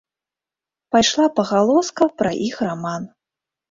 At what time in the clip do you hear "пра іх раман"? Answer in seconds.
2.19-3.03